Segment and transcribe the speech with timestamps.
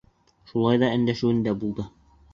[0.51, 1.87] Шулай ҙа өндәшеүендә булды.